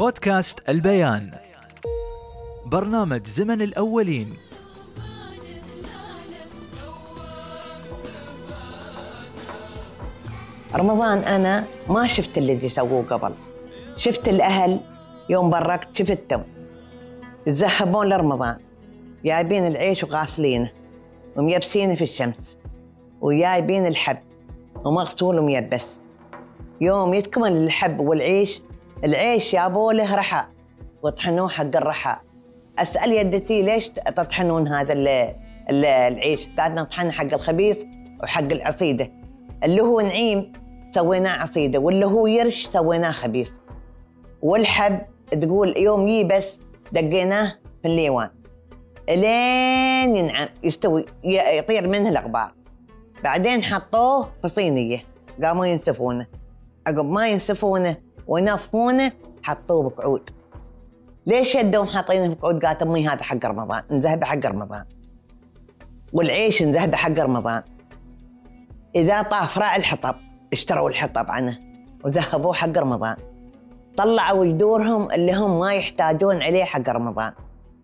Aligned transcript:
بودكاست 0.00 0.68
البيان. 0.68 1.30
برنامج 2.66 3.26
زمن 3.26 3.62
الأولين. 3.62 4.36
رمضان 10.74 11.18
أنا 11.18 11.64
ما 11.88 12.06
شفت 12.06 12.38
اللي 12.38 12.68
سووه 12.68 13.02
قبل. 13.02 13.34
شفت 13.96 14.28
الأهل 14.28 14.80
يوم 15.28 15.50
بركت 15.50 15.96
شفتهم. 15.96 16.44
يتذهبون 17.46 18.08
لرمضان. 18.08 18.56
جايبين 19.24 19.66
العيش 19.66 20.04
وغاسلينه. 20.04 20.70
وميبسينه 21.36 21.94
في 21.94 22.02
الشمس. 22.02 22.56
وجايبين 23.20 23.86
الحب. 23.86 24.18
ومغسول 24.84 25.38
وميبس. 25.38 25.96
يوم 26.80 27.14
يتكمل 27.14 27.52
الحب 27.52 28.00
والعيش 28.00 28.60
العيش 29.04 29.54
يابوا 29.54 29.92
له 29.92 30.14
رحى 30.14 30.44
وطحنوه 31.02 31.48
حق 31.48 31.76
الرحى. 31.76 32.16
أسأل 32.78 33.12
يدتي 33.12 33.62
ليش 33.62 33.88
تطحنون 33.88 34.68
هذا 34.68 34.92
ال 34.92 35.08
ال 35.70 35.84
العيش؟ 35.84 36.48
قاعد 36.56 36.74
نطحن 36.74 37.12
حق 37.12 37.34
الخبيث 37.34 37.84
وحق 38.22 38.52
العصيدة. 38.52 39.10
اللي 39.64 39.80
هو 39.80 40.00
نعيم 40.00 40.52
سويناه 40.90 41.42
عصيدة 41.42 41.78
واللي 41.78 42.06
هو 42.06 42.26
يرش 42.26 42.66
سويناه 42.66 43.12
خبيث. 43.12 43.52
والحب 44.42 45.00
تقول 45.30 45.76
يوم 45.76 46.08
يبس 46.08 46.60
دقيناه 46.92 47.54
في 47.82 47.88
الليوان. 47.88 48.30
إلين 49.08 50.16
ينعم 50.16 50.48
يستوي 50.62 51.04
يطير 51.24 51.88
منه 51.88 52.08
الأغبار. 52.08 52.52
بعدين 53.24 53.62
حطوه 53.62 54.28
في 54.42 54.48
صينية. 54.48 55.02
قاموا 55.42 55.66
ينسفونه. 55.66 56.26
عقب 56.86 57.04
ما 57.04 57.28
ينسفونه 57.28 57.96
وينظفونه 58.30 59.12
حطوه 59.42 59.90
بقعود. 59.90 60.30
ليش 61.26 61.54
يدهم 61.54 61.86
حاطينه 61.86 62.34
بقعود؟ 62.34 62.64
قالت 62.64 62.82
أمي 62.82 63.08
هذا 63.08 63.22
حق 63.22 63.46
رمضان 63.46 63.82
نذهبه 63.90 64.26
حق 64.26 64.46
رمضان. 64.46 64.84
والعيش 66.12 66.62
نذهبه 66.62 66.96
حق 66.96 67.18
رمضان. 67.18 67.62
إذا 68.96 69.22
طاف 69.22 69.58
راعي 69.58 69.78
الحطب 69.78 70.14
اشتروا 70.52 70.88
الحطب 70.88 71.30
عنه 71.30 71.58
وذهبوه 72.04 72.52
حق 72.52 72.78
رمضان. 72.78 73.16
طلعوا 73.96 74.44
جذورهم 74.44 75.10
اللي 75.10 75.32
هم 75.32 75.60
ما 75.60 75.74
يحتاجون 75.74 76.42
عليه 76.42 76.64
حق 76.64 76.88
رمضان. 76.88 77.32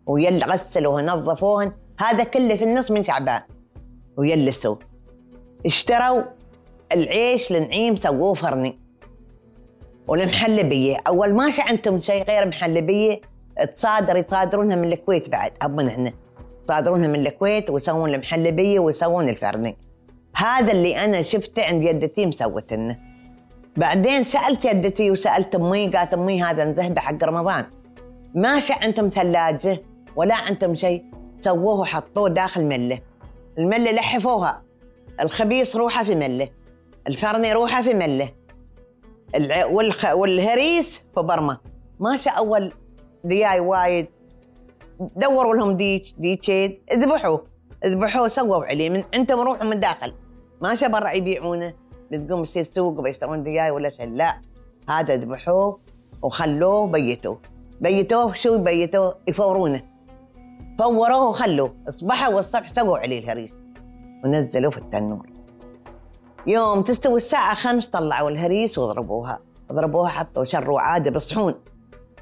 ويل 0.07 0.45
غسلوه 0.45 0.95
ونظفوهن 0.95 1.73
هذا 2.01 2.25
كله 2.25 2.57
في 2.57 2.65
النص 2.65 2.91
من 2.91 3.05
شعبان. 3.05 3.41
ويلسوا 4.17 4.77
اشتروا 5.67 6.23
العيش 6.93 7.53
لنعيم 7.53 7.97
سووه 7.97 8.35
فرني. 8.35 8.86
والمحلبيه 10.09 10.97
أول 11.07 11.35
ما 11.35 11.53
عندهم 11.59 12.01
شيء 12.01 12.25
غير 12.25 12.47
محلبيه 12.47 13.21
تصادر 13.73 14.17
يصادرونها 14.17 14.77
من 14.77 14.93
الكويت 14.93 15.29
بعد. 15.29 15.53
أبونا 15.63 15.95
هنا 15.95 16.13
يصادرونها 16.65 17.09
من 17.09 17.27
الكويت 17.27 17.71
ويسوون 17.71 18.15
المحلبيه 18.15 18.79
ويسوون 18.79 19.29
الفرني. 19.29 19.77
هذا 20.37 20.73
اللي 20.73 21.05
أنا 21.05 21.23
شفته 21.23 21.65
عند 21.65 21.83
يدتي 21.83 22.27
مسوت 22.27 22.73
لنا 22.73 22.99
بعدين 23.77 24.23
سألت 24.23 24.65
يدتي 24.65 25.11
وسألت 25.11 25.55
أمي 25.55 25.89
قالت 25.89 26.15
أمي 26.15 26.43
هذا 26.43 26.65
نزهبه 26.65 27.01
حق 27.01 27.25
رمضان. 27.25 27.65
ما 28.35 28.63
عندهم 28.71 29.09
ثلاجة 29.09 29.83
ولا 30.17 30.35
عندهم 30.35 30.75
شيء 30.75 31.05
سووه 31.41 31.81
وحطوه 31.81 32.29
داخل 32.29 32.65
ملة. 32.65 33.01
الملة 33.59 33.91
لحفوها. 33.91 34.63
الخبيص 35.21 35.77
روحه 35.77 36.05
في 36.05 36.15
ملة. 36.15 36.49
الفرني 37.09 37.53
روحه 37.53 37.83
في 37.83 37.95
ملة. 37.95 38.29
والخ... 39.71 40.05
والهريس 40.15 41.01
في 41.15 41.23
برما. 41.23 41.57
ماشى 42.01 42.29
اول 42.31 42.73
دياي 43.25 43.61
وايد. 43.61 44.07
دوروا 45.17 45.55
لهم 45.55 45.77
ديك 45.77 46.05
ديكين 46.19 46.79
ذبحوه 46.93 47.47
ذبحوه 47.87 48.29
سووا 48.29 48.65
عليه. 48.65 48.91
من 48.91 49.03
عندهم 49.15 49.41
روحوا 49.41 49.67
من 49.67 49.81
داخل. 49.81 50.13
ماشى 50.63 50.89
برا 50.89 51.13
يبيعونه. 51.13 51.75
بتقوم 52.11 52.43
يصير 52.43 52.65
سوق 52.65 52.99
وبيشترون 52.99 53.43
دياي 53.43 53.71
ولا 53.71 53.91
شيء. 53.91 54.09
لا. 54.09 54.41
هذا 54.89 55.17
ذبحوه 55.17 55.81
وخلوه 56.23 56.87
بيتوه. 56.87 57.41
بيتوه 57.81 58.35
شو 58.35 58.55
يبيتوه 58.55 59.17
يفورونه. 59.29 59.83
فوروه 60.79 61.29
وخلوه. 61.29 61.75
اصبحوا 61.89 62.35
والصبح 62.35 62.69
سووا 62.69 62.99
عليه 62.99 63.19
الهريس. 63.19 63.53
ونزلوه 64.25 64.71
في 64.71 64.79
التنور. 64.79 65.36
يوم 66.47 66.83
تستوي 66.83 67.17
الساعة 67.17 67.55
خمس 67.55 67.89
طلعوا 67.89 68.31
الهريس 68.31 68.79
وضربوها 68.79 69.39
ضربوها 69.73 70.09
حطوا 70.09 70.45
شروا 70.45 70.81
عادة 70.81 71.11
بصحون. 71.11 71.55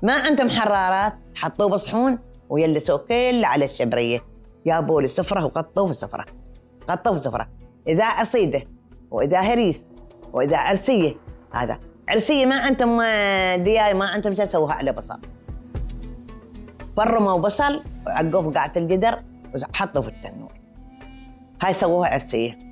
ما 0.03 0.13
عندهم 0.13 0.51
حرارات 0.51 1.13
حطوه 1.35 1.69
بصحون 1.69 2.19
ويلسوا 2.49 2.99
كل 2.99 3.45
على 3.45 3.65
الشبرية. 3.65 4.21
جابوا 4.67 5.03
لي 5.03 5.09
سفرة 5.09 5.45
وقطوه 5.45 5.87
في 5.87 5.95
سفرة 5.95 6.25
قطوه 6.89 7.19
في 7.19 7.25
سفرة 7.25 7.49
إذا 7.89 8.05
عصيدة 8.05 8.63
وإذا 9.11 9.41
هريس 9.41 9.87
وإذا 10.33 10.57
عرسية. 10.57 11.15
هذا. 11.53 11.79
عرسية 12.09 12.47
ما 12.47 12.61
عندهم 12.61 12.97
دياي 13.65 13.95
ما 13.95 14.07
عندهم 14.07 14.35
شيء 14.35 14.47
سووها 14.47 14.75
على 14.75 14.93
بصل. 14.93 15.21
فرموا 16.97 17.39
بصل 17.39 17.83
وعقوه 18.07 18.43
في 18.43 18.55
قاعة 18.55 18.73
الجدر 18.77 19.19
وحطوا 19.55 20.03
في 20.03 20.09
التنور. 20.09 20.53
هاي 21.63 21.73
سووها 21.73 22.09
عرسية. 22.09 22.64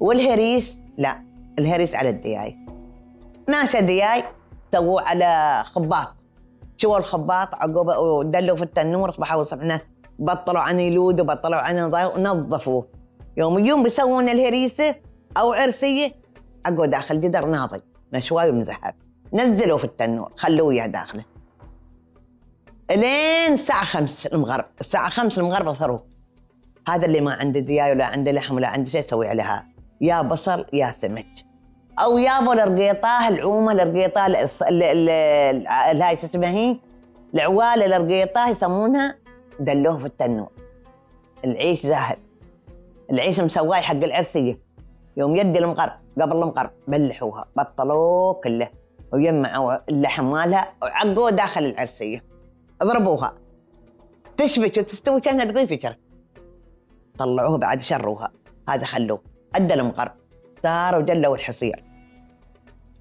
والهريس 0.00 0.80
لا 0.98 1.22
الهريس 1.58 1.94
على 1.94 2.10
الدياي. 2.10 2.56
ناشا 3.48 3.80
دياي 3.80 4.24
سووه 4.72 5.02
على 5.02 5.62
خباط. 5.66 6.14
شو 6.76 6.96
الخباط 6.96 7.54
عقب 7.54 7.86
ودلوا 7.86 8.56
في 8.56 8.62
التنور 8.62 9.10
اصبحوا 9.10 9.42
صبحنا 9.42 9.80
بطلوا 10.18 10.60
عن 10.60 10.80
يلود 10.80 11.20
وبطلوا 11.20 11.58
عن 11.58 11.78
ونظفوه. 11.94 12.88
يوم 13.36 13.64
يوم 13.66 13.82
بيسوون 13.82 14.28
الهريسه 14.28 14.94
أو 15.36 15.52
عرسيه 15.52 16.14
عقب 16.66 16.90
داخل 16.90 17.20
جدر 17.20 17.46
ناضي 17.46 17.80
مشواي 18.12 18.50
ومزحف. 18.50 18.94
نزلوا 19.32 19.78
في 19.78 19.84
التنور 19.84 20.32
خلوه 20.36 20.66
وياه 20.66 20.86
داخله. 20.86 21.24
إلين 22.90 23.52
الساعة 23.52 23.84
خمس 23.84 24.26
المغرب 24.26 24.64
الساعة 24.80 25.10
خمس 25.10 25.38
المغرب 25.38 25.68
اظهروه 25.68 26.04
هذا 26.88 27.06
اللي 27.06 27.20
ما 27.20 27.32
عنده 27.32 27.60
دياي 27.60 27.92
ولا 27.92 28.04
عنده 28.04 28.32
لحم 28.32 28.54
ولا 28.54 28.68
عنده 28.68 28.90
شيء 28.90 29.00
سوي 29.00 29.28
عليها. 29.28 29.73
يا 30.04 30.22
بصل 30.22 30.64
يا 30.72 30.90
سمك. 30.90 31.26
أو 31.98 32.18
يابوا 32.18 32.52
الرقيطاه 32.52 33.28
العومه 33.28 33.72
الرقيطاه 33.72 34.26
هاي 36.02 36.16
شو 36.16 36.26
اسمها 36.26 36.50
هي؟ 36.50 36.76
العواله 37.34 37.96
الرقيطاه 37.96 38.48
يسمونها 38.48 39.16
دلوه 39.60 39.98
في 39.98 40.06
التنور. 40.06 40.48
العيش 41.44 41.86
ذاهب 41.86 42.18
العيش 43.10 43.40
مسواي 43.40 43.80
حق 43.80 43.94
العرسية. 43.94 44.58
يوم 45.16 45.36
يدي 45.36 45.58
المغرب 45.58 45.92
قبل 46.20 46.32
المغرب 46.32 46.70
بلحوها 46.88 47.44
بطلوه 47.56 48.34
كله. 48.34 48.70
ويجمعوا 49.12 49.76
اللحم 49.88 50.30
مالها 50.30 50.72
وعقوه 50.82 51.30
داخل 51.30 51.64
العرسية. 51.64 52.24
ضربوها 52.82 53.34
تشبك 54.36 54.78
وتستوي 54.78 55.20
كأنها 55.20 55.44
تقول 55.44 55.68
في 55.68 55.80
شرك 55.80 55.98
طلعوها 57.18 57.56
بعد 57.56 57.80
شروها. 57.80 58.32
هذا 58.68 58.84
خلوه. 58.84 59.33
أدى 59.54 59.74
المغرب 59.74 60.12
صاروا 60.62 61.02
جلوا 61.02 61.36
الحصير. 61.36 61.84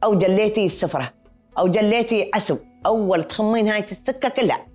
أو 0.03 0.17
جليتي 0.17 0.65
السفرة 0.65 1.13
أو 1.57 1.67
جليتي 1.67 2.31
عسو 2.33 2.57
أول 2.85 3.23
تخمين 3.23 3.67
هاي 3.67 3.79
السكة 3.79 4.29
كلها. 4.29 4.67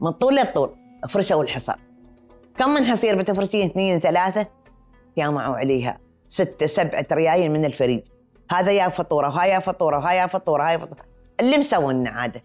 من 0.00 0.10
طول 0.10 0.36
لطول 0.36 0.76
فرشوا 1.08 1.42
الحصر 1.42 1.76
كم 2.56 2.70
من 2.70 2.84
حصير 2.84 3.18
بتفرشين؟ 3.18 3.70
اثنين 3.70 3.98
ثلاثة. 3.98 4.46
جامعوا 5.18 5.56
عليها 5.56 5.98
ستة 6.28 6.66
سبعة 6.66 7.06
ريايل 7.12 7.50
من 7.50 7.64
الفريج. 7.64 8.00
هذا 8.50 8.72
يا 8.72 8.88
فطورة 8.88 9.28
وهاي 9.28 9.50
يا 9.50 9.58
فطورة 9.58 9.98
وهاي 9.98 10.16
يا 10.16 10.26
فطورة 10.26 10.62
وهاي 10.62 10.78
فطورة. 10.78 11.04
اللي 11.40 11.58
مسوي 11.58 11.94
لنا 11.94 12.10
عادة. 12.10 12.42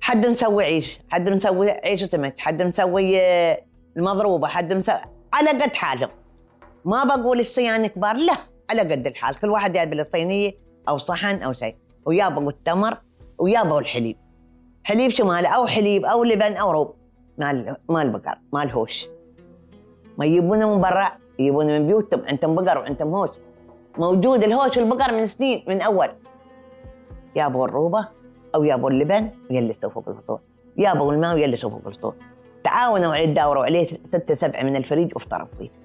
حد 0.00 0.26
مسوي 0.26 0.64
عيش 0.64 0.98
حد 1.10 1.28
مسوي 1.28 1.70
عيش 1.70 2.02
وسمك 2.02 2.38
حد 2.38 2.62
مسوي 2.62 3.20
آه، 3.20 3.64
المضروبة 3.96 4.46
حد 4.46 4.72
مسوي 4.72 5.00
على 5.32 5.50
قد 5.50 5.74
حالهم 5.74 6.10
ما 6.84 7.04
بقول 7.04 7.40
الصيان 7.40 7.86
كبار 7.86 8.16
لا 8.16 8.36
على 8.70 8.80
قد 8.80 9.06
الحال. 9.06 9.40
كل 9.40 9.50
واحد 9.50 9.76
له 9.76 10.02
صينية 10.02 10.54
أو 10.88 10.98
صحن 10.98 11.42
أو 11.42 11.52
شيء 11.52 11.76
ويابوا 12.04 12.50
التمر 12.50 12.96
ويابوا 13.38 13.80
الحليب 13.80 14.16
حليب. 14.84 15.10
شو 15.10 15.24
ماله 15.24 15.48
أو 15.48 15.66
حليب 15.66 16.04
أو 16.04 16.24
لبن 16.24 16.56
أو 16.56 16.70
روب. 16.70 16.94
مال 17.38 17.76
مال 17.88 18.10
بقر 18.10 18.38
مال 18.52 18.70
هوش. 18.70 19.06
ما 20.18 20.26
يجيبونه 20.26 20.74
من 20.74 20.80
برا 20.80 21.12
يجيبونه 21.38 21.78
من 21.78 21.86
بيوتهم 21.86 22.22
عندهم 22.26 22.54
بقر 22.54 22.78
وعندهم 22.78 23.14
هوش. 23.14 23.30
موجود 23.98 24.44
الهوش 24.44 24.76
والبقر 24.76 25.12
من 25.12 25.26
سنين 25.26 25.64
من 25.68 25.80
أول. 25.80 26.08
يابوا 27.36 27.64
الروبه 27.66 28.08
أو 28.54 28.64
يابوا 28.64 28.90
اللبن 28.90 29.30
يلسوا 29.50 29.90
فوق 29.90 30.08
الفطور. 30.08 30.40
يابوا 30.76 31.12
الماء 31.12 31.34
ويلسوا 31.34 31.70
فوق 31.70 31.86
الفطور. 31.86 32.14
تعاونوا 32.64 33.14
عليه 33.14 33.34
داوروا 33.34 33.64
عليه 33.64 33.88
ستة 34.04 34.34
سبعة 34.34 34.62
من 34.62 34.76
الفريج 34.76 35.14
وافطروا 35.14 35.46
فيه. 35.58 35.79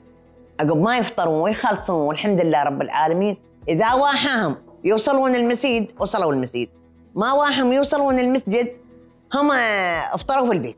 عقب 0.59 0.77
ما 0.77 0.97
يفطرون 0.97 1.41
ويخلصون 1.41 2.07
والحمد 2.07 2.41
لله 2.41 2.63
رب 2.63 2.81
العالمين. 2.81 3.37
إذا 3.69 3.93
واحاهم 3.93 4.55
يوصلون 4.83 5.35
المسيد 5.35 5.91
وصلوا 5.99 6.33
المسيد 6.33 6.69
ما 7.15 7.33
واهم 7.33 7.73
يوصلون 7.73 8.19
المسجد 8.19 8.67
هم 9.33 9.51
افطروا 10.13 10.47
في 10.47 10.53
البيت. 10.53 10.77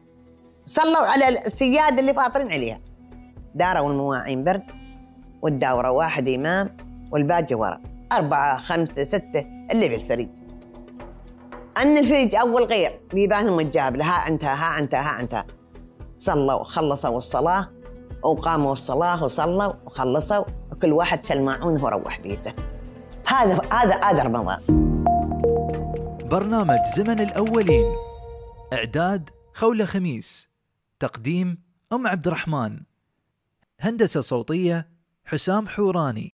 صلوا 0.65 0.97
على 0.97 1.29
السيادة 1.29 1.99
اللي 1.99 2.13
فاطرين 2.13 2.51
عليها. 2.51 2.79
داروا 3.55 3.91
المواعين 3.91 4.43
برد 4.43 4.63
والداورة 5.41 5.91
واحد 5.91 6.29
إمام 6.29 6.77
والباقي 7.11 7.55
ورا. 7.55 7.81
أربعة 8.11 8.57
خمسة 8.57 9.03
ستة 9.03 9.45
اللي 9.71 9.89
بالفريج 9.89 10.29
أن 11.77 11.97
الفريج 11.97 12.35
أول 12.35 12.63
غير. 12.63 12.99
بيبانهم 13.13 13.59
الجاب 13.59 14.01
ها 14.01 14.27
أنت 14.27 14.43
ها 14.43 14.79
أنت 14.79 14.95
ها 14.95 15.19
أنت. 15.19 15.43
صلوا 16.17 16.63
خلصوا 16.63 17.17
الصلاة. 17.17 17.67
وقاموا 18.23 18.73
الصلاة 18.73 19.23
وصلوا 19.23 19.73
وخلصوا 19.85 20.45
وكل 20.71 20.93
واحد 20.93 21.23
شل 21.23 21.41
ماعونه 21.41 21.83
وروح 21.83 22.19
بيته. 22.19 22.53
هذا 23.27 23.61
هذا 23.71 23.95
هذا 24.03 24.23
رمضان. 24.23 24.59
برنامج 26.31 26.79
زمن 26.95 27.19
الأولين. 27.19 27.95
إعداد 28.73 29.29
خولة 29.53 29.85
خميس. 29.85 30.49
تقديم 30.99 31.63
أم 31.93 32.07
عبد 32.07 32.27
الرحمن. 32.27 32.79
هندسة 33.79 34.21
صوتية 34.21 34.89
حسام 35.25 35.67
حوراني. 35.67 36.36